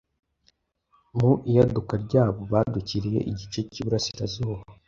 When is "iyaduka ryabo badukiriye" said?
1.49-3.19